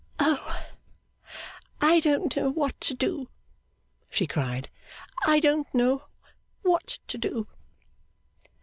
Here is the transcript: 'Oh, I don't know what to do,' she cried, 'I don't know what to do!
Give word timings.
'Oh, 0.17 0.63
I 1.79 1.99
don't 1.99 2.35
know 2.35 2.49
what 2.49 2.81
to 2.81 2.95
do,' 2.95 3.29
she 4.09 4.25
cried, 4.25 4.67
'I 5.27 5.39
don't 5.41 5.75
know 5.75 6.05
what 6.63 6.97
to 7.07 7.19
do! 7.19 7.47